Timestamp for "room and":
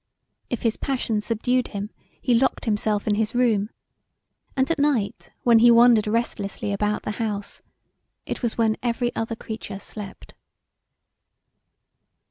3.35-4.71